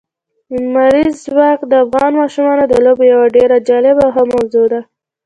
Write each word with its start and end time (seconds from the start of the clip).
لمریز 0.53 1.15
ځواک 1.25 1.59
د 1.71 1.73
افغان 1.85 2.11
ماشومانو 2.21 2.63
د 2.67 2.73
لوبو 2.85 3.03
یوه 3.13 3.27
ډېره 3.37 3.57
جالبه 3.67 4.03
او 4.07 4.11
ښه 4.15 4.23
موضوع 4.33 4.65
ده. 4.73 4.81